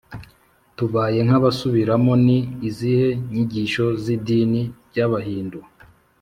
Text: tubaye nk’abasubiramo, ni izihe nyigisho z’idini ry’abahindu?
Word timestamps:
tubaye 0.77 1.19
nk’abasubiramo, 1.27 2.13
ni 2.25 2.37
izihe 2.69 3.07
nyigisho 3.31 3.85
z’idini 4.03 4.61
ry’abahindu? 4.89 5.59